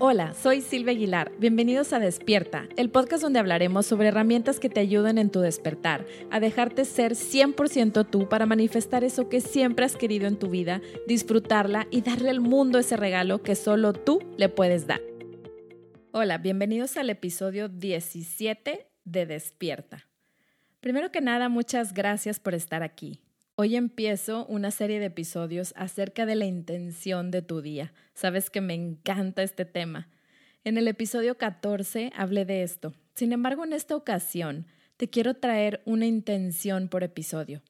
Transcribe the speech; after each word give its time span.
Hola, 0.00 0.32
soy 0.32 0.60
Silvia 0.60 0.92
Aguilar. 0.92 1.32
Bienvenidos 1.40 1.92
a 1.92 1.98
Despierta, 1.98 2.68
el 2.76 2.88
podcast 2.88 3.20
donde 3.20 3.40
hablaremos 3.40 3.84
sobre 3.84 4.06
herramientas 4.08 4.60
que 4.60 4.68
te 4.68 4.78
ayuden 4.78 5.18
en 5.18 5.28
tu 5.28 5.40
despertar, 5.40 6.06
a 6.30 6.38
dejarte 6.38 6.84
ser 6.84 7.14
100% 7.14 8.08
tú 8.08 8.28
para 8.28 8.46
manifestar 8.46 9.02
eso 9.02 9.28
que 9.28 9.40
siempre 9.40 9.84
has 9.84 9.96
querido 9.96 10.28
en 10.28 10.38
tu 10.38 10.50
vida, 10.50 10.80
disfrutarla 11.08 11.88
y 11.90 12.02
darle 12.02 12.30
al 12.30 12.40
mundo 12.40 12.78
ese 12.78 12.96
regalo 12.96 13.42
que 13.42 13.56
solo 13.56 13.92
tú 13.92 14.20
le 14.36 14.48
puedes 14.48 14.86
dar. 14.86 15.00
Hola, 16.12 16.38
bienvenidos 16.38 16.96
al 16.96 17.10
episodio 17.10 17.68
17 17.68 18.86
de 19.04 19.26
Despierta. 19.26 20.06
Primero 20.78 21.10
que 21.10 21.20
nada, 21.20 21.48
muchas 21.48 21.92
gracias 21.92 22.38
por 22.38 22.54
estar 22.54 22.84
aquí. 22.84 23.20
Hoy 23.60 23.74
empiezo 23.74 24.46
una 24.46 24.70
serie 24.70 25.00
de 25.00 25.06
episodios 25.06 25.74
acerca 25.76 26.26
de 26.26 26.36
la 26.36 26.46
intención 26.46 27.32
de 27.32 27.42
tu 27.42 27.60
día. 27.60 27.92
Sabes 28.14 28.50
que 28.50 28.60
me 28.60 28.74
encanta 28.74 29.42
este 29.42 29.64
tema. 29.64 30.08
En 30.62 30.78
el 30.78 30.86
episodio 30.86 31.36
14 31.38 32.12
hablé 32.14 32.44
de 32.44 32.62
esto. 32.62 32.94
Sin 33.16 33.32
embargo, 33.32 33.64
en 33.64 33.72
esta 33.72 33.96
ocasión 33.96 34.68
te 34.96 35.10
quiero 35.10 35.34
traer 35.34 35.82
una 35.86 36.06
intención 36.06 36.86
por 36.86 37.02
episodio. 37.02 37.64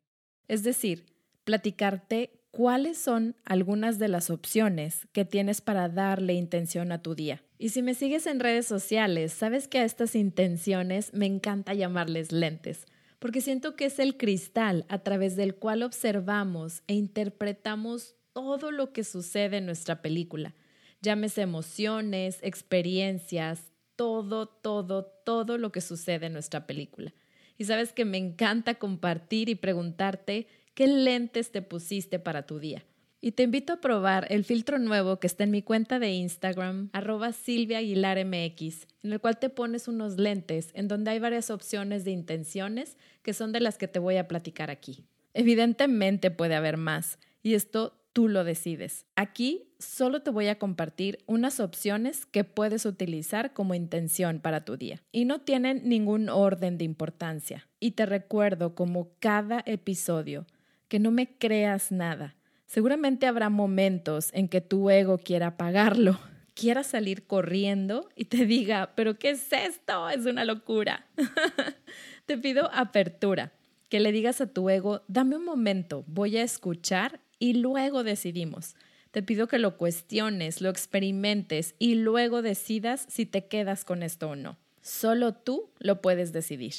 Es 0.47 0.63
decir, 0.63 1.07
platicarte 1.45 2.43
cuáles 2.51 2.99
son 2.99 3.35
algunas 3.47 3.99
de 3.99 4.09
las 4.09 4.29
opciones 4.29 5.09
que 5.13 5.25
tienes 5.25 5.63
para 5.63 5.89
darle 5.89 6.35
intención 6.35 6.93
a 6.93 7.01
tu 7.01 7.15
día. 7.15 7.43
Y 7.57 7.71
si 7.71 7.81
me 7.81 7.95
sigues 7.95 8.27
en 8.27 8.41
redes 8.41 8.67
sociales, 8.67 9.33
sabes 9.33 9.69
que 9.69 9.79
a 9.79 9.85
estas 9.85 10.15
intenciones 10.17 11.15
me 11.15 11.25
encanta 11.25 11.73
llamarles 11.73 12.31
lentes 12.31 12.85
porque 13.19 13.41
siento 13.41 13.75
que 13.75 13.87
es 13.87 13.99
el 13.99 14.17
cristal 14.17 14.85
a 14.89 15.01
través 15.01 15.37
del 15.37 15.57
cual 15.57 15.83
observamos 15.83 16.83
e 16.87 16.95
interpretamos 16.95 18.17
todo 18.33 18.71
lo 18.71 18.93
que 18.93 19.05
sucede 19.05 19.57
en 19.57 19.67
nuestra 19.67 20.03
película. 20.03 20.55
Llámese 21.01 21.43
emociones, 21.43 22.39
experiencias, 22.43 23.73
todo, 23.97 24.47
todo, 24.47 25.05
todo 25.25 25.59
lo 25.59 25.73
que 25.73 25.81
sucede 25.81 26.27
en 26.27 26.33
nuestra 26.33 26.67
película. 26.67 27.13
Y 27.57 27.65
sabes 27.65 27.93
que 27.93 28.05
me 28.05 28.19
encanta 28.19 28.77
compartir 28.77 29.49
y 29.49 29.57
preguntarte 29.57 30.47
qué 30.75 30.87
lentes 30.87 31.51
te 31.51 31.63
pusiste 31.63 32.21
para 32.21 32.47
tu 32.47 32.61
día. 32.61 32.85
Y 33.21 33.33
te 33.33 33.43
invito 33.43 33.73
a 33.73 33.81
probar 33.81 34.29
el 34.31 34.45
filtro 34.45 34.79
nuevo 34.79 35.19
que 35.19 35.27
está 35.27 35.43
en 35.43 35.51
mi 35.51 35.61
cuenta 35.61 35.99
de 35.99 36.13
Instagram, 36.13 36.89
arroba 36.93 37.33
Silvia 37.33 37.79
Aguilar 37.79 38.25
MX, 38.25 38.87
en 39.03 39.13
el 39.13 39.21
cual 39.21 39.41
te 39.41 39.51
pones 39.51 39.89
unos 39.89 40.19
lentes 40.19 40.71
en 40.75 40.87
donde 40.87 41.11
hay 41.11 41.19
varias 41.19 41.51
opciones 41.51 42.05
de 42.05 42.13
intenciones 42.13 42.97
que 43.23 43.35
son 43.35 43.51
de 43.51 43.59
las 43.59 43.77
que 43.77 43.89
te 43.89 43.99
voy 43.99 44.19
a 44.19 44.29
platicar 44.29 44.71
aquí. 44.71 45.05
Evidentemente 45.35 46.31
puede 46.31 46.55
haber 46.55 46.77
más, 46.77 47.19
y 47.43 47.55
esto 47.55 47.99
tú 48.13 48.29
lo 48.29 48.45
decides. 48.45 49.05
Aquí 49.17 49.73
solo 49.81 50.23
te 50.23 50.31
voy 50.31 50.47
a 50.47 50.59
compartir 50.61 51.19
unas 51.27 51.59
opciones 51.59 52.25
que 52.25 52.45
puedes 52.45 52.87
utilizar 52.87 53.53
como 53.53 53.75
intención 53.75 54.39
para 54.39 54.65
tu 54.65 54.77
día 54.77 55.03
y 55.11 55.25
no 55.25 55.41
tienen 55.41 55.89
ningún 55.89 56.29
orden 56.29 56.79
de 56.79 56.85
importancia. 56.85 57.69
Y 57.81 57.93
te 57.93 58.07
recuerdo 58.07 58.77
como 58.77 59.11
cada 59.19 59.63
episodio 59.67 60.47
que 60.87 61.01
no 61.01 61.11
me 61.11 61.37
creas 61.37 61.93
nada 61.93 62.38
Seguramente 62.69 63.27
habrá 63.27 63.49
momentos 63.49 64.29
en 64.35 64.47
que 64.47 64.61
tu 64.61 64.91
ego 64.91 65.17
quiera 65.17 65.49
apagarlo, 65.49 66.21
quiera 66.55 66.85
salir 66.85 67.27
corriendo 67.27 68.11
y 68.15 68.27
te 68.27 68.45
diga, 68.45 68.93
pero 68.95 69.19
¿qué 69.19 69.31
es 69.31 69.51
esto? 69.55 70.11
Es 70.11 70.27
una 70.27 70.45
locura. 70.45 71.07
te 72.27 72.37
pido 72.37 72.71
apertura, 72.75 73.53
que 73.89 74.01
le 74.01 74.13
digas 74.13 74.43
a 74.43 74.49
tu 74.49 74.69
ego, 74.69 75.03
dame 75.09 75.37
un 75.37 75.47
momento, 75.47 76.05
voy 76.07 76.37
a 76.37 76.43
escuchar 76.43 77.21
y 77.39 77.55
luego 77.55 78.05
decidimos. 78.05 78.77
Te 79.13 79.23
pido 79.23 79.49
que 79.49 79.59
lo 79.59 79.79
cuestiones, 79.79 80.61
lo 80.61 80.69
experimentes 80.69 81.75
y 81.79 81.95
luego 81.95 82.43
decidas 82.43 83.07
si 83.09 83.25
te 83.25 83.47
quedas 83.47 83.87
con 83.87 84.03
esto 84.03 84.29
o 84.29 84.37
no. 84.37 84.59
Solo 84.83 85.33
tú 85.33 85.71
lo 85.79 86.03
puedes 86.03 86.35
decidir. 86.35 86.75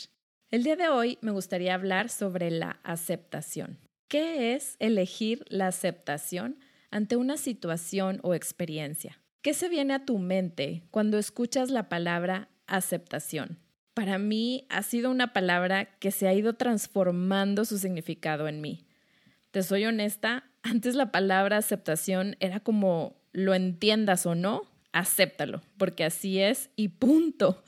El 0.52 0.64
día 0.64 0.76
de 0.76 0.88
hoy 0.88 1.18
me 1.22 1.32
gustaría 1.32 1.74
hablar 1.74 2.10
sobre 2.10 2.52
la 2.52 2.80
aceptación. 2.84 3.89
¿Qué 4.10 4.56
es 4.56 4.76
elegir 4.80 5.46
la 5.50 5.68
aceptación 5.68 6.58
ante 6.90 7.16
una 7.16 7.38
situación 7.38 8.20
o 8.24 8.34
experiencia? 8.34 9.22
¿Qué 9.44 9.54
se 9.54 9.70
viene 9.70 9.94
a 9.94 10.04
tu 10.04 10.18
mente 10.18 10.82
cuando 10.90 11.20
escuchas 11.20 11.70
la 11.70 11.90
palabra 11.90 12.50
aceptación? 12.66 13.60
Para 13.94 14.18
mí 14.18 14.66
ha 14.70 14.82
sido 14.82 15.12
una 15.12 15.32
palabra 15.32 15.86
que 16.00 16.10
se 16.10 16.28
ha 16.28 16.34
ido 16.34 16.54
transformando 16.54 17.66
su 17.66 17.78
significado 17.78 18.48
en 18.48 18.62
mí. 18.62 18.88
Te 19.52 19.62
soy 19.62 19.86
honesta, 19.86 20.50
antes 20.64 20.96
la 20.96 21.12
palabra 21.12 21.58
aceptación 21.58 22.36
era 22.40 22.62
como 22.62 23.16
lo 23.32 23.54
entiendas 23.54 24.26
o 24.26 24.34
no, 24.34 24.64
acéptalo, 24.92 25.62
porque 25.78 26.04
así 26.04 26.40
es 26.40 26.72
y 26.76 26.88
punto. 26.88 27.64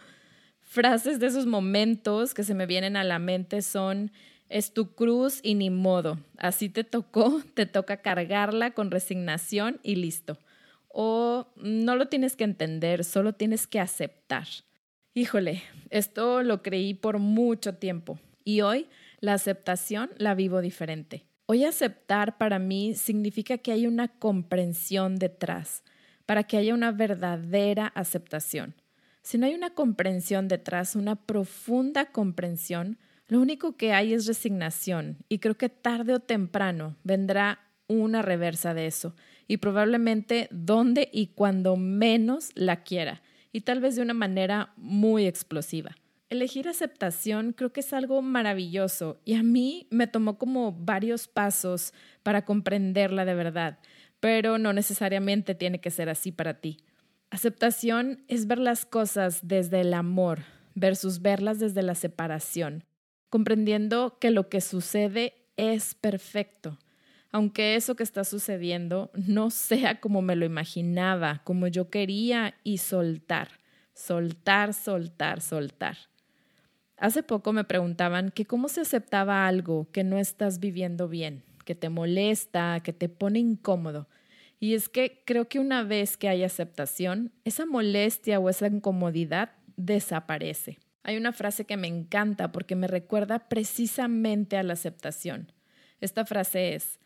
Frases 0.59 1.19
de 1.19 1.27
esos 1.27 1.45
momentos 1.45 2.33
que 2.33 2.43
se 2.43 2.55
me 2.55 2.65
vienen 2.65 2.95
a 2.97 3.03
la 3.03 3.19
mente 3.19 3.61
son 3.61 4.11
es 4.51 4.73
tu 4.73 4.93
cruz 4.93 5.39
y 5.43 5.55
ni 5.55 5.69
modo. 5.69 6.19
Así 6.37 6.69
te 6.69 6.83
tocó, 6.83 7.41
te 7.53 7.65
toca 7.65 7.97
cargarla 8.01 8.71
con 8.71 8.91
resignación 8.91 9.79
y 9.83 9.95
listo. 9.95 10.37
O 10.89 11.47
no 11.55 11.95
lo 11.95 12.07
tienes 12.07 12.35
que 12.35 12.43
entender, 12.43 13.03
solo 13.03 13.33
tienes 13.33 13.65
que 13.65 13.79
aceptar. 13.79 14.47
Híjole, 15.13 15.63
esto 15.89 16.43
lo 16.43 16.61
creí 16.61 16.93
por 16.93 17.19
mucho 17.19 17.75
tiempo 17.75 18.19
y 18.43 18.61
hoy 18.61 18.87
la 19.19 19.33
aceptación 19.33 20.09
la 20.17 20.35
vivo 20.35 20.61
diferente. 20.61 21.25
Hoy 21.45 21.65
aceptar 21.65 22.37
para 22.37 22.59
mí 22.59 22.93
significa 22.95 23.57
que 23.57 23.71
hay 23.71 23.87
una 23.87 24.07
comprensión 24.07 25.17
detrás, 25.17 25.83
para 26.25 26.43
que 26.43 26.57
haya 26.57 26.73
una 26.73 26.91
verdadera 26.91 27.87
aceptación. 27.87 28.73
Si 29.21 29.37
no 29.37 29.45
hay 29.45 29.53
una 29.53 29.71
comprensión 29.71 30.47
detrás, 30.47 30.95
una 30.95 31.15
profunda 31.15 32.05
comprensión, 32.05 32.97
lo 33.31 33.39
único 33.39 33.77
que 33.77 33.93
hay 33.93 34.13
es 34.13 34.25
resignación 34.25 35.19
y 35.29 35.39
creo 35.39 35.55
que 35.55 35.69
tarde 35.69 36.13
o 36.13 36.19
temprano 36.19 36.97
vendrá 37.05 37.61
una 37.87 38.21
reversa 38.21 38.73
de 38.73 38.87
eso 38.87 39.15
y 39.47 39.55
probablemente 39.55 40.49
donde 40.51 41.07
y 41.13 41.27
cuando 41.27 41.77
menos 41.77 42.49
la 42.55 42.83
quiera 42.83 43.21
y 43.53 43.61
tal 43.61 43.79
vez 43.79 43.95
de 43.95 44.01
una 44.01 44.13
manera 44.13 44.73
muy 44.75 45.27
explosiva. 45.27 45.95
Elegir 46.29 46.67
aceptación 46.67 47.53
creo 47.53 47.71
que 47.71 47.79
es 47.79 47.93
algo 47.93 48.21
maravilloso 48.21 49.21
y 49.23 49.35
a 49.35 49.43
mí 49.43 49.87
me 49.91 50.07
tomó 50.07 50.37
como 50.37 50.73
varios 50.73 51.29
pasos 51.29 51.93
para 52.23 52.43
comprenderla 52.43 53.23
de 53.23 53.35
verdad, 53.35 53.79
pero 54.19 54.57
no 54.57 54.73
necesariamente 54.73 55.55
tiene 55.55 55.79
que 55.79 55.89
ser 55.89 56.09
así 56.09 56.33
para 56.33 56.59
ti. 56.59 56.79
Aceptación 57.29 58.25
es 58.27 58.45
ver 58.45 58.59
las 58.59 58.85
cosas 58.85 59.39
desde 59.47 59.79
el 59.79 59.93
amor 59.93 60.39
versus 60.75 61.21
verlas 61.21 61.59
desde 61.59 61.81
la 61.81 61.95
separación 61.95 62.83
comprendiendo 63.31 64.17
que 64.19 64.29
lo 64.29 64.49
que 64.49 64.59
sucede 64.59 65.33
es 65.55 65.95
perfecto, 65.95 66.77
aunque 67.31 67.75
eso 67.75 67.95
que 67.95 68.03
está 68.03 68.25
sucediendo 68.25 69.09
no 69.13 69.49
sea 69.49 70.01
como 70.01 70.21
me 70.21 70.35
lo 70.35 70.45
imaginaba, 70.45 71.41
como 71.45 71.67
yo 71.67 71.89
quería, 71.89 72.55
y 72.63 72.79
soltar, 72.79 73.47
soltar, 73.95 74.73
soltar, 74.73 75.39
soltar. 75.39 75.97
Hace 76.97 77.23
poco 77.23 77.53
me 77.53 77.63
preguntaban 77.63 78.31
que 78.31 78.45
cómo 78.45 78.67
se 78.67 78.81
aceptaba 78.81 79.47
algo 79.47 79.89
que 79.93 80.03
no 80.03 80.19
estás 80.19 80.59
viviendo 80.59 81.07
bien, 81.07 81.41
que 81.63 81.73
te 81.73 81.87
molesta, 81.87 82.81
que 82.83 82.91
te 82.91 83.07
pone 83.07 83.39
incómodo. 83.39 84.09
Y 84.59 84.75
es 84.75 84.89
que 84.89 85.23
creo 85.25 85.47
que 85.47 85.59
una 85.59 85.83
vez 85.83 86.17
que 86.17 86.27
hay 86.27 86.43
aceptación, 86.43 87.31
esa 87.45 87.65
molestia 87.65 88.41
o 88.41 88.49
esa 88.49 88.67
incomodidad 88.67 89.53
desaparece. 89.77 90.79
Hay 91.03 91.17
una 91.17 91.33
frase 91.33 91.65
que 91.65 91.77
me 91.77 91.87
encanta 91.87 92.51
porque 92.51 92.75
me 92.75 92.87
recuerda 92.87 93.49
precisamente 93.49 94.57
a 94.57 94.63
la 94.63 94.73
aceptación. 94.73 95.51
Esta 95.99 96.25
frase 96.25 96.75
es, 96.75 96.99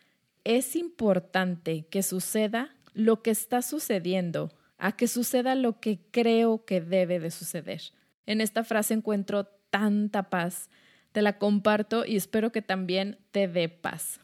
es 0.43 0.75
importante 0.75 1.85
que 1.89 2.03
suceda 2.03 2.75
lo 2.93 3.21
que 3.21 3.31
está 3.31 3.61
sucediendo 3.61 4.51
a 4.77 4.91
que 4.95 5.07
suceda 5.07 5.55
lo 5.55 5.79
que 5.79 5.99
creo 6.11 6.65
que 6.65 6.81
debe 6.81 7.19
de 7.19 7.31
suceder. 7.31 7.81
En 8.25 8.41
esta 8.41 8.63
frase 8.63 8.93
encuentro 8.93 9.45
tanta 9.69 10.29
paz. 10.29 10.69
Te 11.11 11.21
la 11.21 11.37
comparto 11.37 12.05
y 12.05 12.17
espero 12.17 12.51
que 12.51 12.61
también 12.61 13.17
te 13.31 13.47
dé 13.47 13.69
paz. 13.69 14.19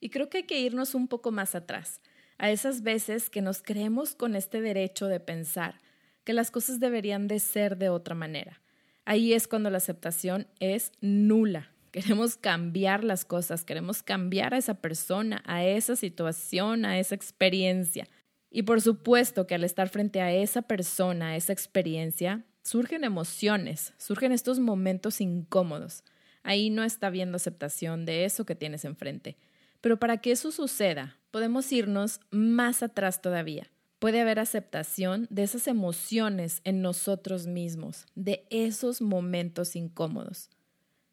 Y 0.00 0.10
creo 0.10 0.28
que 0.28 0.38
hay 0.38 0.44
que 0.44 0.60
irnos 0.60 0.94
un 0.94 1.08
poco 1.08 1.30
más 1.30 1.54
atrás, 1.54 2.00
a 2.36 2.50
esas 2.50 2.82
veces 2.82 3.30
que 3.30 3.40
nos 3.40 3.62
creemos 3.62 4.14
con 4.14 4.36
este 4.36 4.60
derecho 4.60 5.06
de 5.06 5.20
pensar 5.20 5.80
que 6.24 6.34
las 6.34 6.50
cosas 6.50 6.78
deberían 6.78 7.26
de 7.26 7.40
ser 7.40 7.78
de 7.78 7.88
otra 7.88 8.14
manera 8.14 8.60
ahí 9.08 9.32
es 9.32 9.48
cuando 9.48 9.70
la 9.70 9.78
aceptación 9.78 10.46
es 10.60 10.92
nula. 11.00 11.72
Queremos 11.92 12.36
cambiar 12.36 13.02
las 13.02 13.24
cosas, 13.24 13.64
queremos 13.64 14.02
cambiar 14.02 14.52
a 14.52 14.58
esa 14.58 14.74
persona, 14.74 15.42
a 15.46 15.64
esa 15.64 15.96
situación, 15.96 16.84
a 16.84 16.98
esa 16.98 17.14
experiencia. 17.14 18.06
Y 18.50 18.62
por 18.62 18.82
supuesto 18.82 19.46
que 19.46 19.54
al 19.54 19.64
estar 19.64 19.88
frente 19.88 20.20
a 20.20 20.30
esa 20.30 20.62
persona, 20.62 21.30
a 21.30 21.36
esa 21.36 21.54
experiencia, 21.54 22.44
surgen 22.62 23.04
emociones, 23.04 23.94
surgen 23.96 24.32
estos 24.32 24.60
momentos 24.60 25.22
incómodos. 25.22 26.04
Ahí 26.42 26.68
no 26.68 26.84
está 26.84 27.08
viendo 27.08 27.36
aceptación 27.36 28.04
de 28.04 28.26
eso 28.26 28.44
que 28.44 28.54
tienes 28.54 28.84
enfrente. 28.84 29.38
Pero 29.80 29.98
para 29.98 30.18
que 30.18 30.32
eso 30.32 30.52
suceda, 30.52 31.16
podemos 31.30 31.72
irnos 31.72 32.20
más 32.30 32.82
atrás 32.82 33.22
todavía. 33.22 33.70
Puede 33.98 34.20
haber 34.20 34.38
aceptación 34.38 35.26
de 35.30 35.42
esas 35.42 35.66
emociones 35.66 36.60
en 36.64 36.82
nosotros 36.82 37.46
mismos, 37.46 38.06
de 38.14 38.46
esos 38.50 39.00
momentos 39.00 39.76
incómodos. 39.76 40.50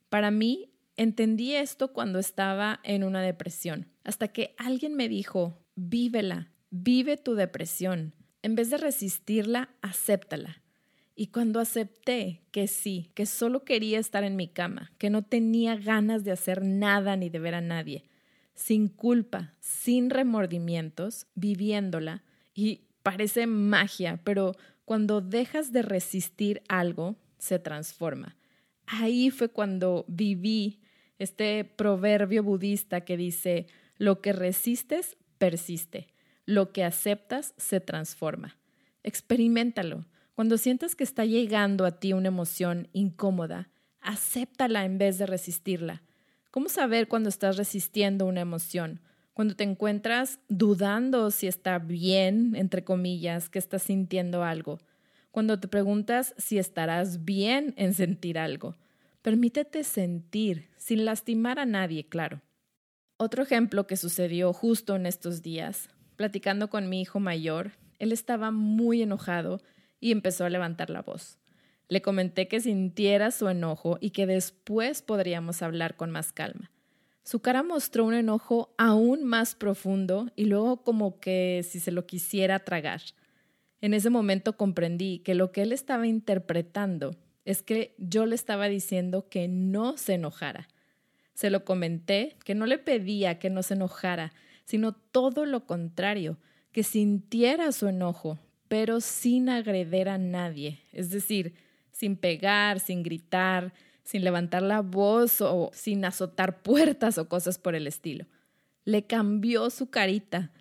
Para 0.10 0.32
mí, 0.32 0.72
entendí 0.98 1.56
esto 1.56 1.94
cuando 1.94 2.20
estaba 2.20 2.80
en 2.84 3.04
una 3.04 3.22
depresión, 3.22 3.88
hasta 4.04 4.28
que 4.28 4.56
alguien 4.58 4.96
me 4.96 5.10
dijo, 5.10 5.66
vívela, 5.76 6.52
vive 6.70 7.18
tu 7.18 7.36
depresión. 7.36 8.14
En 8.42 8.56
vez 8.56 8.70
de 8.70 8.78
resistirla, 8.78 9.70
acéptala. 9.82 10.62
Y 11.16 11.28
cuando 11.28 11.62
acepté 11.62 12.44
que 12.52 12.68
sí, 12.68 13.12
que 13.16 13.26
solo 13.26 13.64
quería 13.64 14.00
estar 14.00 14.24
en 14.24 14.36
mi 14.36 14.50
cama, 14.50 14.92
que 14.98 15.10
no 15.10 15.24
tenía 15.24 15.78
ganas 15.78 16.26
de 16.26 16.32
hacer 16.32 16.62
nada 16.62 17.16
ni 17.16 17.30
de 17.30 17.40
ver 17.40 17.56
a 17.56 17.62
nadie, 17.62 18.04
sin 18.54 18.90
culpa, 18.90 19.54
sin 19.62 20.10
remordimientos, 20.10 21.28
viviéndola, 21.34 22.25
y 22.56 22.82
parece 23.04 23.46
magia, 23.46 24.20
pero 24.24 24.54
cuando 24.86 25.22
dejas 25.22 25.72
de 25.72 25.84
resistir 25.84 26.64
algo, 26.68 27.18
se 27.38 27.60
transforma. 27.60 28.36
Ahí 28.88 29.30
fue 29.30 29.50
cuando 29.50 30.06
viví 30.08 30.80
este 31.20 31.66
proverbio 31.66 32.44
budista 32.44 33.02
que 33.02 33.18
dice, 33.18 33.68
lo 33.98 34.22
que 34.22 34.34
resistes, 34.34 35.18
persiste, 35.38 36.08
lo 36.46 36.72
que 36.72 36.84
aceptas, 36.84 37.54
se 37.58 37.80
transforma. 37.80 38.58
Experimentalo. 39.04 40.06
Cuando 40.34 40.58
sientas 40.58 40.96
que 40.96 41.04
está 41.04 41.26
llegando 41.26 41.86
a 41.86 42.00
ti 42.00 42.14
una 42.14 42.28
emoción 42.28 42.90
incómoda, 42.92 43.70
acéptala 44.02 44.86
en 44.86 44.98
vez 44.98 45.18
de 45.18 45.26
resistirla. 45.26 46.04
¿Cómo 46.52 46.70
saber 46.70 47.08
cuando 47.08 47.30
estás 47.30 47.58
resistiendo 47.58 48.26
una 48.26 48.42
emoción? 48.42 49.02
Cuando 49.36 49.58
te 49.58 49.66
encuentras 49.66 50.40
dudando 50.48 51.30
si 51.30 51.48
está 51.48 51.78
bien, 51.78 52.56
entre 52.56 52.86
comillas, 52.86 53.50
que 53.50 53.60
estás 53.60 53.84
sintiendo 53.84 54.46
algo. 54.46 54.80
Cuando 55.32 55.60
te 55.60 55.68
preguntas 55.68 56.34
si 56.38 56.58
estarás 56.58 57.26
bien 57.26 57.74
en 57.76 57.94
sentir 57.94 58.40
algo. 58.40 58.78
Permítete 59.22 59.84
sentir, 59.84 60.70
sin 60.78 61.04
lastimar 61.04 61.60
a 61.60 61.66
nadie, 61.66 62.08
claro. 62.08 62.44
Otro 63.18 63.44
ejemplo 63.44 63.88
que 63.88 63.98
sucedió 63.98 64.54
justo 64.54 64.96
en 64.96 65.06
estos 65.06 65.42
días, 65.42 65.90
platicando 66.16 66.70
con 66.70 66.88
mi 66.88 67.02
hijo 67.02 67.20
mayor, 67.20 67.74
él 68.00 68.14
estaba 68.14 68.52
muy 68.52 69.02
enojado 69.02 69.60
y 70.00 70.14
empezó 70.14 70.46
a 70.46 70.50
levantar 70.50 70.90
la 70.90 71.02
voz. 71.02 71.40
Le 71.90 72.02
comenté 72.02 72.48
que 72.48 72.62
sintiera 72.62 73.32
su 73.32 73.50
enojo 73.50 73.98
y 74.00 74.12
que 74.12 74.28
después 74.28 75.02
podríamos 75.02 75.62
hablar 75.62 75.98
con 75.98 76.10
más 76.10 76.32
calma. 76.32 76.72
Su 77.26 77.40
cara 77.40 77.64
mostró 77.64 78.06
un 78.06 78.14
enojo 78.14 78.76
aún 78.78 79.24
más 79.24 79.56
profundo 79.56 80.30
y 80.36 80.46
luego 80.46 80.84
como 80.84 81.20
que 81.20 81.66
si 81.68 81.80
se 81.80 81.92
lo 81.92 82.06
quisiera 82.06 82.60
tragar. 82.60 83.02
En 83.82 83.96
ese 83.96 84.12
momento 84.12 84.58
comprendí 84.58 85.20
que 85.20 85.34
lo 85.34 85.52
que 85.52 85.64
él 85.64 85.72
estaba 85.72 86.06
interpretando 86.06 87.16
es 87.44 87.64
que 87.64 87.96
yo 87.98 88.28
le 88.28 88.36
estaba 88.36 88.68
diciendo 88.68 89.28
que 89.28 89.48
no 89.48 89.98
se 89.98 90.14
enojara. 90.14 90.68
Se 91.34 91.50
lo 91.50 91.66
comenté, 91.66 92.36
que 92.46 92.54
no 92.54 92.68
le 92.68 92.78
pedía 92.78 93.40
que 93.40 93.50
no 93.50 93.64
se 93.64 93.74
enojara, 93.74 94.32
sino 94.64 94.94
todo 94.94 95.48
lo 95.48 95.66
contrario, 95.66 96.38
que 96.72 96.84
sintiera 96.84 97.72
su 97.72 97.88
enojo, 97.88 98.38
pero 98.68 99.02
sin 99.02 99.50
agreder 99.50 100.10
a 100.10 100.20
nadie, 100.20 100.80
es 100.92 101.10
decir, 101.10 101.56
sin 101.92 102.18
pegar, 102.18 102.80
sin 102.80 103.02
gritar, 103.02 103.74
sin 104.06 104.24
levantar 104.24 104.62
la 104.62 104.82
voz 104.82 105.42
o 105.42 105.70
sin 105.74 106.06
azotar 106.06 106.62
puertas 106.62 107.18
o 107.18 107.28
cosas 107.28 107.58
por 107.58 107.76
el 107.76 107.88
estilo. 107.88 108.26
Le 108.86 109.06
cambió 109.06 109.70
su 109.70 109.90
carita. 109.90 110.52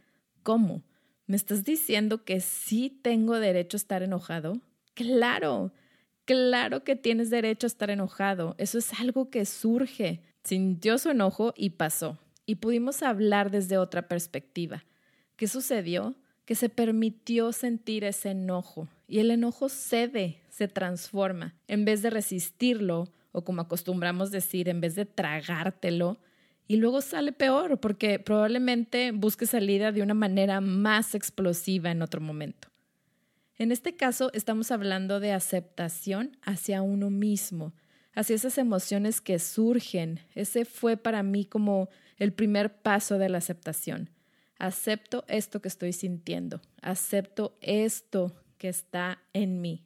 ¿Cómo? 0.43 0.83
¿Me 1.27 1.37
estás 1.37 1.65
diciendo 1.65 2.25
que 2.25 2.41
sí 2.41 2.91
tengo 3.03 3.39
derecho 3.39 3.77
a 3.77 3.79
estar 3.79 4.03
enojado? 4.03 4.61
Claro, 4.95 5.73
claro 6.25 6.83
que 6.83 6.97
tienes 6.97 7.31
derecho 7.31 7.67
a 7.67 7.69
estar 7.69 7.91
enojado. 7.91 8.57
Eso 8.59 8.79
es 8.79 8.93
algo 8.99 9.31
que 9.31 9.45
surge. 9.45 10.23
Sintió 10.43 10.99
su 10.99 11.11
enojo 11.11 11.55
y 11.57 11.71
pasó. 11.71 12.19
Y 12.47 12.57
pudimos 12.57 13.03
hablar 13.03 13.51
desde 13.51 13.79
otra 13.79 14.09
perspectiva. 14.09 14.85
¿Qué 15.37 15.47
sucedió? 15.47 16.15
Que 16.45 16.55
se 16.55 16.69
permitió 16.69 17.53
sentir 17.53 18.05
ese 18.05 18.33
enojo 18.33 18.89
y 19.07 19.19
el 19.21 19.31
enojo 19.31 19.69
cede, 19.69 20.41
se 20.49 20.69
transforma. 20.69 21.55
En 21.69 21.85
vez 21.85 22.03
de 22.03 22.11
resistirlo, 22.11 23.13
o 23.35 23.43
como 23.43 23.63
acostumbramos 23.63 24.31
decir, 24.31 24.69
en 24.69 24.81
vez 24.81 24.95
de 24.95 25.07
tragártelo, 25.07 26.21
y 26.69 26.77
luego 26.77 27.01
sale 27.01 27.33
peor 27.33 27.81
porque 27.81 28.21
probablemente 28.21 29.11
busque 29.11 29.45
salida 29.45 29.91
de 29.91 30.03
una 30.03 30.15
manera 30.15 30.61
más 30.61 31.17
explosiva 31.17 31.91
en 31.91 32.01
otro 32.01 32.21
momento. 32.21 32.69
En 33.59 33.73
este 33.73 33.97
caso 33.97 34.31
estamos 34.35 34.71
hablando 34.71 35.19
de 35.19 35.33
aceptación 35.33 36.39
hacia 36.43 36.81
uno 36.81 37.11
mismo, 37.11 37.75
hacia 38.15 38.37
esas 38.37 38.57
emociones 38.57 39.21
que 39.21 39.41
surgen. 39.41 40.21
Ese 40.35 40.65
fue 40.65 40.97
para 40.97 41.25
mí 41.25 41.45
como 41.45 41.89
el 42.19 42.33
primer 42.33 42.83
paso 42.83 43.19
de 43.19 43.29
la 43.29 43.39
aceptación. 43.39 44.11
Acepto 44.59 45.25
esto 45.27 45.61
que 45.61 45.69
estoy 45.69 45.93
sintiendo, 45.93 46.63
acepto 46.81 47.59
esto 47.61 48.33
que 48.59 48.69
está 48.69 49.19
en 49.33 49.61
mí. 49.61 49.85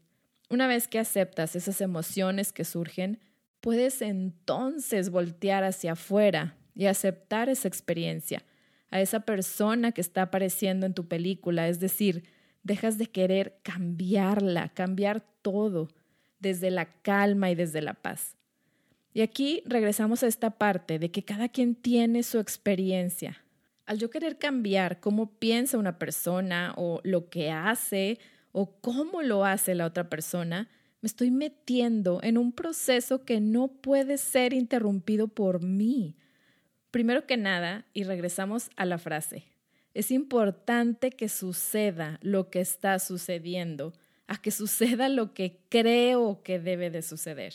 Una 0.50 0.66
vez 0.66 0.86
que 0.86 0.98
aceptas 0.98 1.56
esas 1.56 1.80
emociones 1.80 2.52
que 2.52 2.64
surgen, 2.64 3.18
puedes 3.60 4.02
entonces 4.02 5.10
voltear 5.10 5.64
hacia 5.64 5.92
afuera 5.92 6.56
y 6.74 6.86
aceptar 6.86 7.48
esa 7.48 7.68
experiencia, 7.68 8.44
a 8.90 9.00
esa 9.00 9.20
persona 9.20 9.92
que 9.92 10.00
está 10.00 10.22
apareciendo 10.22 10.86
en 10.86 10.94
tu 10.94 11.08
película, 11.08 11.68
es 11.68 11.80
decir, 11.80 12.24
dejas 12.62 12.98
de 12.98 13.06
querer 13.06 13.58
cambiarla, 13.62 14.68
cambiar 14.70 15.20
todo, 15.42 15.88
desde 16.38 16.70
la 16.70 16.86
calma 17.02 17.50
y 17.50 17.54
desde 17.54 17.82
la 17.82 17.94
paz. 17.94 18.36
Y 19.12 19.22
aquí 19.22 19.62
regresamos 19.66 20.22
a 20.22 20.28
esta 20.28 20.50
parte 20.50 20.98
de 20.98 21.10
que 21.10 21.24
cada 21.24 21.48
quien 21.48 21.74
tiene 21.74 22.22
su 22.22 22.38
experiencia. 22.38 23.42
Al 23.86 23.98
yo 23.98 24.10
querer 24.10 24.38
cambiar 24.38 25.00
cómo 25.00 25.38
piensa 25.38 25.78
una 25.78 25.98
persona 25.98 26.74
o 26.76 27.00
lo 27.02 27.28
que 27.28 27.50
hace 27.50 28.18
o 28.52 28.80
cómo 28.80 29.22
lo 29.22 29.44
hace 29.44 29.74
la 29.74 29.86
otra 29.86 30.08
persona, 30.08 30.68
me 31.00 31.06
estoy 31.06 31.30
metiendo 31.30 32.20
en 32.22 32.38
un 32.38 32.52
proceso 32.52 33.24
que 33.24 33.40
no 33.40 33.68
puede 33.68 34.18
ser 34.18 34.52
interrumpido 34.52 35.28
por 35.28 35.62
mí. 35.62 36.16
Primero 36.90 37.26
que 37.26 37.36
nada, 37.36 37.86
y 37.92 38.04
regresamos 38.04 38.70
a 38.76 38.84
la 38.84 38.98
frase, 38.98 39.44
es 39.94 40.10
importante 40.10 41.10
que 41.10 41.28
suceda 41.28 42.18
lo 42.22 42.50
que 42.50 42.60
está 42.60 42.98
sucediendo, 42.98 43.92
a 44.26 44.40
que 44.40 44.50
suceda 44.50 45.08
lo 45.08 45.34
que 45.34 45.60
creo 45.68 46.42
que 46.42 46.58
debe 46.58 46.90
de 46.90 47.02
suceder. 47.02 47.54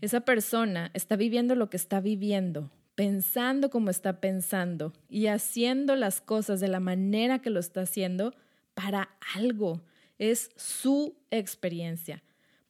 Esa 0.00 0.20
persona 0.20 0.90
está 0.94 1.16
viviendo 1.16 1.54
lo 1.54 1.70
que 1.70 1.76
está 1.76 2.00
viviendo, 2.00 2.70
pensando 2.94 3.70
como 3.70 3.90
está 3.90 4.20
pensando 4.20 4.92
y 5.08 5.28
haciendo 5.28 5.96
las 5.96 6.20
cosas 6.20 6.60
de 6.60 6.68
la 6.68 6.80
manera 6.80 7.40
que 7.40 7.50
lo 7.50 7.60
está 7.60 7.82
haciendo 7.82 8.34
para 8.74 9.10
algo, 9.34 9.82
es 10.18 10.50
su 10.56 11.16
experiencia. 11.30 12.22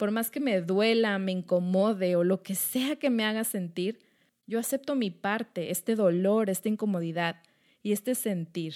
Por 0.03 0.11
más 0.11 0.33
que 0.33 0.41
me 0.41 0.61
duela, 0.61 1.17
me 1.21 1.31
incomode 1.31 2.17
o 2.17 2.25
lo 2.25 2.43
que 2.43 2.57
sea 2.57 2.97
que 2.97 3.09
me 3.09 3.23
haga 3.23 3.45
sentir, 3.45 4.01
yo 4.49 4.59
acepto 4.59 4.97
mi 4.97 5.13
parte, 5.13 5.71
este 5.71 5.95
dolor, 5.95 6.51
esta 6.51 6.69
incomodidad 6.69 7.37
y 7.85 7.93
este 7.93 8.17
sentir, 8.17 8.75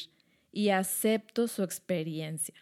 y 0.52 0.68
acepto 0.68 1.48
su 1.48 1.64
experiencia. 1.64 2.54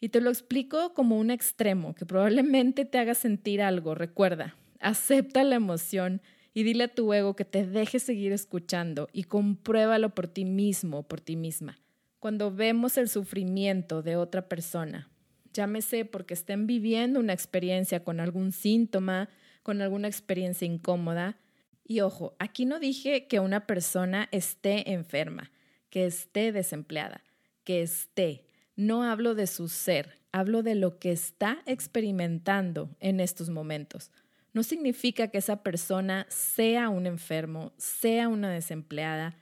Y 0.00 0.08
te 0.08 0.22
lo 0.22 0.30
explico 0.30 0.94
como 0.94 1.18
un 1.18 1.30
extremo 1.30 1.94
que 1.94 2.06
probablemente 2.06 2.86
te 2.86 2.96
haga 2.96 3.12
sentir 3.12 3.60
algo. 3.60 3.94
Recuerda, 3.94 4.56
acepta 4.80 5.44
la 5.44 5.56
emoción 5.56 6.22
y 6.54 6.62
dile 6.62 6.84
a 6.84 6.94
tu 6.94 7.12
ego 7.12 7.36
que 7.36 7.44
te 7.44 7.66
deje 7.66 7.98
seguir 7.98 8.32
escuchando 8.32 9.10
y 9.12 9.24
compruébalo 9.24 10.14
por 10.14 10.28
ti 10.28 10.46
mismo 10.46 11.00
o 11.00 11.02
por 11.02 11.20
ti 11.20 11.36
misma. 11.36 11.78
Cuando 12.20 12.50
vemos 12.50 12.96
el 12.96 13.10
sufrimiento 13.10 14.00
de 14.00 14.16
otra 14.16 14.48
persona, 14.48 15.11
llámese 15.52 16.04
porque 16.04 16.34
estén 16.34 16.66
viviendo 16.66 17.20
una 17.20 17.32
experiencia 17.32 18.04
con 18.04 18.20
algún 18.20 18.52
síntoma, 18.52 19.28
con 19.62 19.80
alguna 19.80 20.08
experiencia 20.08 20.66
incómoda. 20.66 21.38
Y 21.84 22.00
ojo, 22.00 22.34
aquí 22.38 22.64
no 22.64 22.78
dije 22.78 23.26
que 23.26 23.40
una 23.40 23.66
persona 23.66 24.28
esté 24.32 24.92
enferma, 24.92 25.50
que 25.90 26.06
esté 26.06 26.52
desempleada, 26.52 27.22
que 27.64 27.82
esté. 27.82 28.46
No 28.76 29.02
hablo 29.02 29.34
de 29.34 29.46
su 29.46 29.68
ser, 29.68 30.18
hablo 30.32 30.62
de 30.62 30.74
lo 30.74 30.98
que 30.98 31.12
está 31.12 31.62
experimentando 31.66 32.96
en 33.00 33.20
estos 33.20 33.50
momentos. 33.50 34.10
No 34.54 34.62
significa 34.62 35.28
que 35.28 35.38
esa 35.38 35.62
persona 35.62 36.26
sea 36.28 36.88
un 36.88 37.06
enfermo, 37.06 37.72
sea 37.76 38.28
una 38.28 38.50
desempleada. 38.50 39.36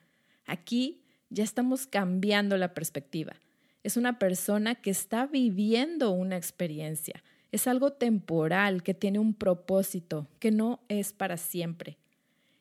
Aquí 0.47 1.05
ya 1.29 1.45
estamos 1.45 1.87
cambiando 1.87 2.57
la 2.57 2.75
perspectiva 2.75 3.37
es 3.82 3.96
una 3.96 4.18
persona 4.18 4.75
que 4.75 4.90
está 4.90 5.26
viviendo 5.26 6.10
una 6.10 6.37
experiencia. 6.37 7.22
Es 7.52 7.66
algo 7.66 7.92
temporal, 7.92 8.82
que 8.82 8.94
tiene 8.94 9.18
un 9.18 9.34
propósito, 9.34 10.28
que 10.38 10.50
no 10.50 10.80
es 10.88 11.12
para 11.12 11.37
siempre. 11.37 11.99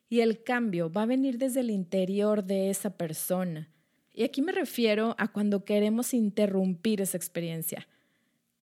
Y 0.08 0.20
el 0.20 0.42
cambio 0.42 0.90
va 0.90 1.02
a 1.02 1.06
venir 1.06 1.38
desde 1.38 1.60
el 1.60 1.70
interior 1.70 2.44
de 2.44 2.70
esa 2.70 2.96
persona. 2.96 3.68
Y 4.12 4.24
aquí 4.24 4.42
me 4.42 4.52
refiero 4.52 5.14
a 5.18 5.28
cuando 5.28 5.64
queremos 5.64 6.12
interrumpir 6.14 7.00
esa 7.00 7.16
experiencia. 7.16 7.86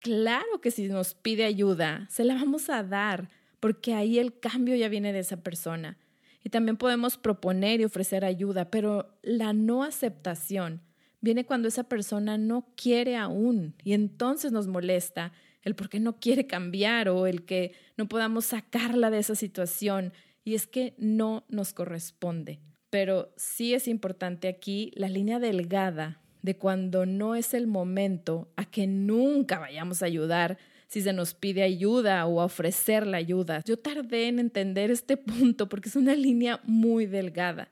Claro 0.00 0.60
que 0.60 0.70
si 0.70 0.88
nos 0.88 1.14
pide 1.14 1.44
ayuda, 1.44 2.06
se 2.10 2.24
la 2.24 2.34
vamos 2.34 2.68
a 2.68 2.82
dar, 2.82 3.28
porque 3.60 3.94
ahí 3.94 4.18
el 4.18 4.38
cambio 4.38 4.74
ya 4.74 4.88
viene 4.88 5.12
de 5.12 5.20
esa 5.20 5.42
persona. 5.42 5.98
Y 6.42 6.50
también 6.50 6.76
podemos 6.76 7.16
proponer 7.16 7.80
y 7.80 7.84
ofrecer 7.84 8.24
ayuda, 8.24 8.70
pero 8.70 9.18
la 9.22 9.52
no 9.52 9.84
aceptación 9.84 10.80
viene 11.26 11.44
cuando 11.44 11.66
esa 11.66 11.82
persona 11.82 12.38
no 12.38 12.68
quiere 12.76 13.16
aún 13.16 13.74
y 13.82 13.94
entonces 13.94 14.52
nos 14.52 14.68
molesta 14.68 15.32
el 15.62 15.74
por 15.74 15.88
qué 15.88 15.98
no 15.98 16.20
quiere 16.20 16.46
cambiar 16.46 17.08
o 17.08 17.26
el 17.26 17.44
que 17.44 17.72
no 17.96 18.06
podamos 18.06 18.44
sacarla 18.44 19.10
de 19.10 19.18
esa 19.18 19.34
situación 19.34 20.12
y 20.44 20.54
es 20.54 20.68
que 20.68 20.94
no 20.98 21.44
nos 21.48 21.72
corresponde. 21.72 22.60
Pero 22.90 23.34
sí 23.36 23.74
es 23.74 23.88
importante 23.88 24.46
aquí 24.46 24.92
la 24.94 25.08
línea 25.08 25.40
delgada 25.40 26.20
de 26.42 26.56
cuando 26.56 27.06
no 27.06 27.34
es 27.34 27.54
el 27.54 27.66
momento 27.66 28.48
a 28.54 28.64
que 28.64 28.86
nunca 28.86 29.58
vayamos 29.58 30.02
a 30.02 30.06
ayudar 30.06 30.58
si 30.86 31.02
se 31.02 31.12
nos 31.12 31.34
pide 31.34 31.64
ayuda 31.64 32.24
o 32.26 32.40
a 32.40 32.44
ofrecer 32.44 33.04
la 33.04 33.16
ayuda. 33.16 33.62
Yo 33.64 33.76
tardé 33.76 34.28
en 34.28 34.38
entender 34.38 34.92
este 34.92 35.16
punto 35.16 35.68
porque 35.68 35.88
es 35.88 35.96
una 35.96 36.14
línea 36.14 36.60
muy 36.62 37.06
delgada. 37.06 37.68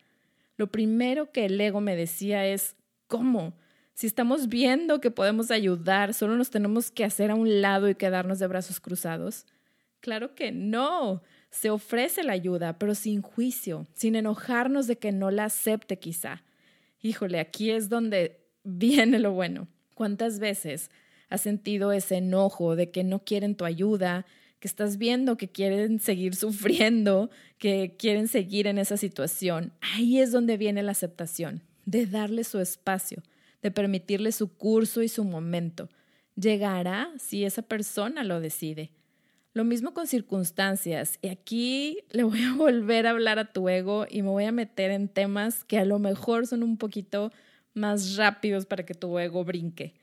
Lo 0.57 0.73
primero 0.73 1.31
que 1.31 1.45
el 1.45 1.61
ego 1.61 1.81
me 1.81 1.95
decía 1.95 2.45
es, 2.49 2.75
¿cómo? 3.07 3.55
Si 3.95 4.07
estamos 4.07 4.49
viendo 4.49 5.01
que 5.01 5.11
podemos 5.11 5.51
ayudar, 5.51 6.15
solo 6.15 6.37
nos 6.37 6.51
tenemos 6.51 6.91
que 6.91 7.05
hacer 7.05 7.31
a 7.31 7.37
un 7.37 7.61
lado 7.61 7.89
y 7.89 7.95
quedarnos 7.95 8.39
de 8.41 8.49
brazos 8.49 8.81
cruzados. 8.81 9.47
Claro 10.01 10.35
que 10.35 10.53
no. 10.53 11.23
Se 11.51 11.71
ofrece 11.71 12.25
la 12.25 12.33
ayuda, 12.33 12.79
pero 12.79 12.95
sin 12.97 13.23
juicio, 13.23 13.87
sin 13.95 14.17
enojarnos 14.17 14.89
de 14.89 14.99
que 14.99 15.13
no 15.13 15.31
la 15.31 15.45
acepte 15.45 15.99
quizá. 15.99 16.43
Híjole, 17.01 17.39
aquí 17.39 17.71
es 17.71 17.89
donde 17.89 18.41
viene 18.65 19.21
lo 19.21 19.33
bueno. 19.33 19.69
¿Cuántas 19.95 20.41
veces 20.41 20.91
has 21.29 21.43
sentido 21.43 21.93
ese 21.93 22.17
enojo 22.17 22.75
de 22.77 22.91
que 22.91 23.05
no 23.05 23.25
quieren 23.25 23.55
tu 23.55 23.65
ayuda, 23.65 24.27
que 24.59 24.67
estás 24.67 24.99
viendo 24.99 25.37
que 25.37 25.49
quieren 25.49 26.01
seguir 26.01 26.35
sufriendo, 26.37 27.31
que 27.59 27.95
quieren 27.97 28.27
seguir 28.27 28.67
en 28.67 28.79
esa 28.79 28.97
situación? 28.97 29.73
Ahí 29.81 30.19
es 30.19 30.33
donde 30.33 30.57
viene 30.57 30.83
la 30.83 30.93
aceptación, 30.93 31.63
de 31.87 32.07
darle 32.07 32.45
su 32.45 32.61
espacio, 32.61 33.23
de 33.63 33.71
permitirle 33.71 34.33
su 34.33 34.53
curso 34.55 35.03
y 35.03 35.09
su 35.09 35.25
momento. 35.25 35.89
Llegará 36.37 37.11
si 37.19 37.45
esa 37.45 37.63
persona 37.63 38.25
lo 38.25 38.41
decide. 38.41 38.91
Lo 39.53 39.63
mismo 39.65 39.95
con 39.95 40.09
circunstancias. 40.09 41.19
Y 41.23 41.29
aquí 41.29 41.99
le 42.11 42.25
voy 42.25 42.43
a 42.43 42.55
volver 42.57 43.07
a 43.07 43.11
hablar 43.11 43.39
a 43.39 43.53
tu 43.53 43.69
ego 43.69 44.07
y 44.11 44.23
me 44.23 44.31
voy 44.31 44.45
a 44.45 44.53
meter 44.53 44.91
en 44.91 45.09
temas 45.09 45.65
que 45.65 45.79
a 45.79 45.85
lo 45.85 45.99
mejor 45.99 46.47
son 46.47 46.63
un 46.63 46.77
poquito 46.77 47.33
más 47.73 48.17
rápidos 48.17 48.67
para 48.67 48.85
que 48.85 48.95
tu 48.95 49.19
ego 49.19 49.45
brinque. 49.45 49.95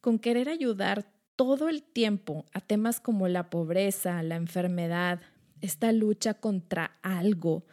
Con 0.00 0.18
querer 0.18 0.48
ayudar 0.48 1.04
todo 1.36 1.68
el 1.68 1.82
tiempo 1.82 2.46
a 2.52 2.60
temas 2.60 3.00
como 3.00 3.28
la 3.28 3.50
pobreza, 3.50 4.22
la 4.22 4.36
enfermedad, 4.36 5.20
esta 5.60 5.92
lucha 5.92 6.34
contra 6.34 6.98
algo, 7.02 7.64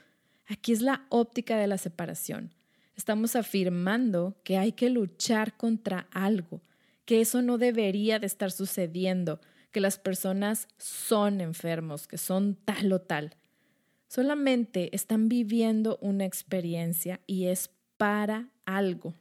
aquí 0.45 0.73
es 0.73 0.81
la 0.81 1.05
óptica 1.09 1.57
de 1.57 1.67
la 1.67 1.77
separación. 1.77 2.53
Estamos 2.97 3.35
afirmando 3.35 4.35
que 4.43 4.57
hay 4.57 4.71
que 4.71 4.89
luchar 4.89 5.55
contra 5.55 6.07
algo, 6.11 6.61
que 7.05 7.21
eso 7.21 7.43
no 7.43 7.59
debería 7.59 8.17
de 8.17 8.25
estar 8.25 8.51
sucediendo, 8.51 9.39
que 9.71 9.79
las 9.79 9.99
personas 9.99 10.67
son 10.77 11.39
enfermos, 11.39 12.07
que 12.07 12.17
son 12.17 12.55
tal 12.55 12.91
o 12.91 12.99
tal. 12.99 13.35
Solamente 14.07 14.89
están 14.95 15.29
viviendo 15.29 15.99
una 16.01 16.25
experiencia 16.25 17.21
y 17.27 17.45
es 17.45 17.69
para 17.97 18.49
algo. 18.65 19.13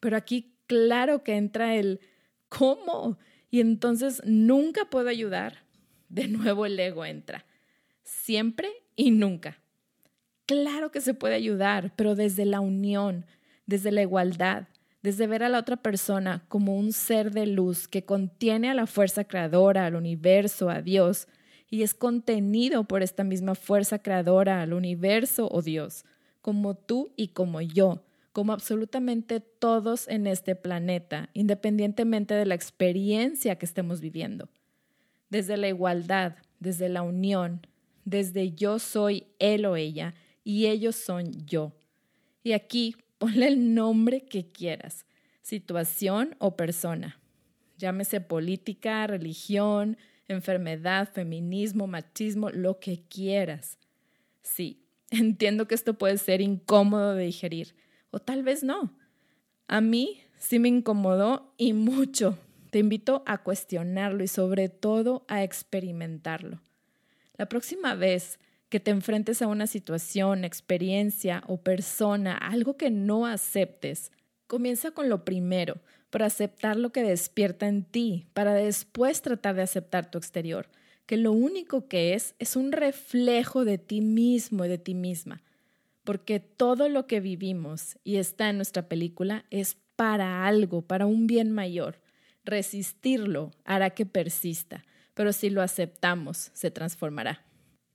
Pero 0.00 0.16
aquí 0.16 0.54
claro 0.66 1.22
que 1.22 1.36
entra 1.36 1.76
el 1.76 2.00
¿cómo? 2.48 3.18
Y 3.50 3.60
entonces 3.60 4.22
nunca 4.24 4.86
puedo 4.86 5.10
ayudar. 5.10 5.64
De 6.08 6.28
nuevo 6.28 6.64
el 6.64 6.80
ego 6.80 7.04
entra. 7.04 7.44
Siempre 8.02 8.70
y 8.96 9.10
nunca. 9.10 9.58
Claro 10.48 10.90
que 10.90 11.02
se 11.02 11.12
puede 11.12 11.34
ayudar, 11.34 11.92
pero 11.94 12.14
desde 12.14 12.46
la 12.46 12.60
unión, 12.60 13.26
desde 13.66 13.92
la 13.92 14.00
igualdad, 14.00 14.66
desde 15.02 15.26
ver 15.26 15.42
a 15.42 15.50
la 15.50 15.58
otra 15.58 15.76
persona 15.76 16.42
como 16.48 16.74
un 16.74 16.94
ser 16.94 17.32
de 17.32 17.44
luz 17.46 17.86
que 17.86 18.06
contiene 18.06 18.70
a 18.70 18.74
la 18.74 18.86
fuerza 18.86 19.24
creadora, 19.24 19.84
al 19.84 19.94
universo, 19.94 20.70
a 20.70 20.80
Dios, 20.80 21.28
y 21.68 21.82
es 21.82 21.92
contenido 21.92 22.84
por 22.84 23.02
esta 23.02 23.24
misma 23.24 23.54
fuerza 23.56 23.98
creadora, 23.98 24.62
al 24.62 24.72
universo 24.72 25.50
o 25.52 25.60
Dios, 25.60 26.06
como 26.40 26.74
tú 26.74 27.12
y 27.14 27.28
como 27.28 27.60
yo, 27.60 28.06
como 28.32 28.54
absolutamente 28.54 29.40
todos 29.40 30.08
en 30.08 30.26
este 30.26 30.54
planeta, 30.54 31.28
independientemente 31.34 32.32
de 32.32 32.46
la 32.46 32.54
experiencia 32.54 33.56
que 33.56 33.66
estemos 33.66 34.00
viviendo. 34.00 34.48
Desde 35.28 35.58
la 35.58 35.68
igualdad, 35.68 36.36
desde 36.58 36.88
la 36.88 37.02
unión, 37.02 37.66
desde 38.06 38.52
yo 38.52 38.78
soy 38.78 39.26
él 39.38 39.66
o 39.66 39.76
ella 39.76 40.14
y 40.48 40.66
ellos 40.66 40.96
son 40.96 41.44
yo. 41.46 41.72
Y 42.42 42.52
aquí 42.52 42.96
Ponle 43.18 43.48
el 43.48 43.74
nombre 43.74 44.26
que 44.26 44.52
quieras, 44.52 45.04
situación 45.42 46.36
o 46.38 46.56
persona. 46.56 47.20
Llámese 47.76 48.20
política, 48.20 49.06
religión, 49.08 49.98
enfermedad, 50.28 51.08
feminismo, 51.12 51.88
machismo, 51.88 52.50
lo 52.50 52.78
que 52.78 53.02
quieras. 53.08 53.78
Sí, 54.42 54.84
entiendo 55.10 55.66
que 55.66 55.74
esto 55.74 55.94
puede 55.94 56.16
ser 56.18 56.40
incómodo 56.40 57.14
de 57.14 57.24
digerir, 57.24 57.74
o 58.12 58.20
tal 58.20 58.44
vez 58.44 58.62
no. 58.62 58.96
A 59.66 59.80
mí 59.80 60.22
sí 60.38 60.60
me 60.60 60.68
incomodó 60.68 61.52
y 61.58 61.72
mucho. 61.72 62.38
Te 62.70 62.78
invito 62.78 63.24
a 63.26 63.38
cuestionarlo 63.38 64.22
y 64.22 64.28
sobre 64.28 64.68
todo 64.68 65.24
a 65.26 65.42
experimentarlo. 65.42 66.60
La 67.36 67.48
próxima 67.48 67.94
vez 67.94 68.38
que 68.68 68.80
te 68.80 68.90
enfrentes 68.90 69.40
a 69.42 69.46
una 69.46 69.66
situación, 69.66 70.44
experiencia 70.44 71.42
o 71.46 71.58
persona, 71.58 72.36
algo 72.36 72.76
que 72.76 72.90
no 72.90 73.26
aceptes, 73.26 74.12
comienza 74.46 74.90
con 74.90 75.08
lo 75.08 75.24
primero, 75.24 75.80
para 76.10 76.26
aceptar 76.26 76.76
lo 76.76 76.90
que 76.90 77.02
despierta 77.02 77.68
en 77.68 77.84
ti, 77.84 78.26
para 78.32 78.54
después 78.54 79.22
tratar 79.22 79.54
de 79.54 79.62
aceptar 79.62 80.10
tu 80.10 80.18
exterior, 80.18 80.68
que 81.06 81.16
lo 81.16 81.32
único 81.32 81.88
que 81.88 82.14
es 82.14 82.34
es 82.38 82.56
un 82.56 82.72
reflejo 82.72 83.64
de 83.64 83.78
ti 83.78 84.00
mismo 84.00 84.64
y 84.64 84.68
de 84.68 84.78
ti 84.78 84.94
misma, 84.94 85.42
porque 86.04 86.40
todo 86.40 86.88
lo 86.88 87.06
que 87.06 87.20
vivimos 87.20 87.98
y 88.04 88.16
está 88.16 88.48
en 88.48 88.56
nuestra 88.56 88.88
película 88.88 89.44
es 89.50 89.76
para 89.96 90.46
algo, 90.46 90.82
para 90.82 91.06
un 91.06 91.26
bien 91.26 91.50
mayor. 91.52 92.00
Resistirlo 92.44 93.50
hará 93.64 93.90
que 93.90 94.06
persista, 94.06 94.84
pero 95.12 95.32
si 95.32 95.50
lo 95.50 95.60
aceptamos, 95.60 96.50
se 96.54 96.70
transformará. 96.70 97.47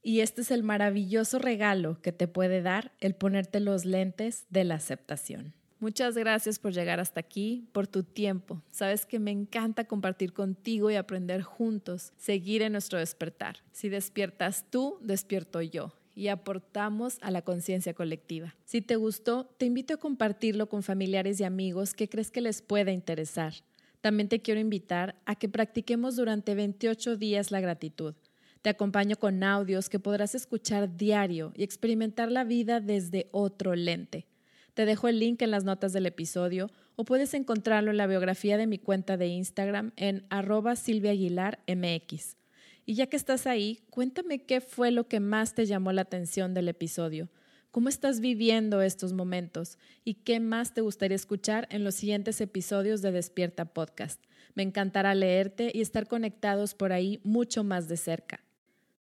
Y 0.04 0.20
este 0.20 0.42
es 0.42 0.52
el 0.52 0.64
maravilloso 0.64 1.40
regalo 1.40 2.02
que 2.02 2.12
te 2.12 2.28
puede 2.28 2.62
dar 2.62 2.92
el 3.00 3.16
ponerte 3.16 3.62
los 3.62 3.86
lentes 3.86 4.46
de 4.50 4.66
la 4.66 4.76
aceptación. 4.76 5.54
Muchas 5.80 6.16
gracias 6.16 6.60
por 6.60 6.74
llegar 6.74 7.00
hasta 7.00 7.22
aquí, 7.22 7.68
por 7.72 7.88
tu 7.88 8.04
tiempo. 8.04 8.62
Sabes 8.72 9.06
que 9.06 9.20
me 9.20 9.32
encanta 9.32 9.86
compartir 9.86 10.32
contigo 10.32 10.92
y 10.92 10.96
aprender 10.96 11.42
juntos, 11.42 12.14
seguir 12.18 12.62
en 12.62 12.74
nuestro 12.74 13.00
despertar. 13.00 13.58
Si 13.72 13.90
despiertas 13.90 14.66
tú, 14.70 14.98
despierto 15.02 15.62
yo 15.62 15.94
y 16.16 16.28
aportamos 16.28 17.18
a 17.22 17.32
la 17.32 17.42
conciencia 17.42 17.94
colectiva. 17.94 18.56
Si 18.66 18.82
te 18.82 18.98
gustó, 18.98 19.46
te 19.58 19.66
invito 19.66 19.96
a 19.96 19.98
compartirlo 19.98 20.70
con 20.70 20.84
familiares 20.84 21.40
y 21.40 21.44
amigos 21.44 21.94
que 21.94 22.08
crees 22.08 22.30
que 22.30 22.42
les 22.42 22.62
pueda 22.62 22.92
interesar. 22.92 23.54
También 24.02 24.30
te 24.30 24.42
quiero 24.42 24.60
invitar 24.60 25.16
a 25.26 25.36
que 25.36 25.50
practiquemos 25.50 26.16
durante 26.16 26.56
28 26.56 27.18
días 27.18 27.52
la 27.52 27.62
gratitud. 27.62 28.16
Te 28.64 28.70
acompaño 28.70 29.18
con 29.18 29.44
audios 29.44 29.90
que 29.90 30.00
podrás 30.00 30.36
escuchar 30.36 30.96
diario 30.96 31.52
y 31.54 31.64
experimentar 31.64 32.32
la 32.32 32.46
vida 32.46 32.80
desde 32.80 33.28
otro 33.34 33.76
lente. 33.76 34.26
Te 34.74 34.86
dejo 34.86 35.10
el 35.10 35.20
link 35.20 35.42
en 35.42 35.52
las 35.52 35.66
notas 35.66 35.92
del 35.92 36.06
episodio 36.06 36.72
o 36.96 37.04
puedes 37.04 37.34
encontrarlo 37.34 37.92
en 37.92 37.98
la 37.98 38.08
biografía 38.08 38.56
de 38.56 38.66
mi 38.66 38.80
cuenta 38.80 39.18
de 39.18 39.28
Instagram 39.28 39.92
en 39.98 40.26
arroba 40.30 40.78
silviaaguilarmx. 40.78 42.38
Y 42.86 42.94
ya 42.94 43.08
que 43.08 43.18
estás 43.18 43.48
ahí, 43.48 43.84
cuéntame 43.90 44.46
qué 44.46 44.62
fue 44.62 44.92
lo 44.92 45.10
que 45.10 45.20
más 45.20 45.56
te 45.56 45.66
llamó 45.66 45.92
la 45.92 46.04
atención 46.04 46.54
del 46.54 46.70
episodio. 46.70 47.30
¿Cómo 47.70 47.90
estás 47.90 48.22
viviendo 48.22 48.82
estos 48.82 49.12
momentos? 49.12 49.78
¿Y 50.06 50.14
qué 50.14 50.40
más 50.40 50.74
te 50.74 50.80
gustaría 50.80 51.16
escuchar 51.18 51.68
en 51.70 51.84
los 51.84 51.96
siguientes 51.96 52.40
episodios 52.40 53.02
de 53.02 53.12
Despierta 53.12 53.66
Podcast? 53.66 54.24
Me 54.56 54.64
encantará 54.64 55.14
leerte 55.16 55.70
y 55.74 55.82
estar 55.82 56.08
conectados 56.08 56.76
por 56.76 56.94
ahí 56.94 57.20
mucho 57.26 57.66
más 57.66 57.90
de 57.90 57.98
cerca. 57.98 58.43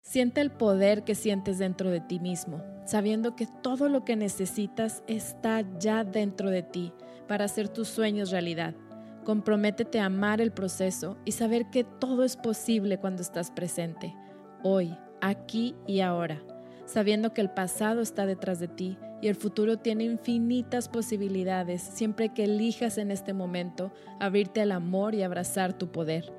Siente 0.02 0.42
el 0.42 0.50
poder 0.52 1.04
que 1.04 1.14
sientes 1.14 1.60
dentro 1.60 1.92
de 1.92 2.00
ti 2.00 2.20
mismo, 2.20 2.64
sabiendo 2.86 3.36
que 3.36 3.48
todo 3.62 3.90
lo 3.90 4.06
que 4.06 4.16
necesitas 4.16 5.04
está 5.08 5.64
ya 5.80 6.04
dentro 6.04 6.50
de 6.50 6.64
ti 6.64 6.94
para 7.28 7.46
hacer 7.46 7.70
tus 7.70 7.88
sueños 7.90 8.32
realidad. 8.32 8.74
Comprométete 9.24 10.00
a 10.00 10.06
amar 10.06 10.42
el 10.42 10.52
proceso 10.52 11.18
y 11.26 11.34
saber 11.34 11.70
que 11.70 11.84
todo 11.84 12.24
es 12.24 12.38
posible 12.38 12.98
cuando 12.98 13.22
estás 13.22 13.52
presente, 13.52 14.16
hoy, 14.64 14.98
aquí 15.22 15.76
y 15.86 16.00
ahora, 16.00 16.42
sabiendo 16.86 17.34
que 17.34 17.42
el 17.42 17.52
pasado 17.52 18.02
está 18.02 18.26
detrás 18.26 18.60
de 18.60 18.68
ti 18.68 18.98
y 19.22 19.28
el 19.28 19.36
futuro 19.36 19.78
tiene 19.78 20.06
infinitas 20.06 20.90
posibilidades 20.90 21.82
siempre 21.82 22.30
que 22.30 22.46
elijas 22.46 22.98
en 22.98 23.12
este 23.12 23.34
momento 23.34 23.92
abrirte 24.20 24.62
al 24.62 24.72
amor 24.72 25.14
y 25.14 25.22
abrazar 25.22 25.74
tu 25.74 25.92
poder. 25.92 26.39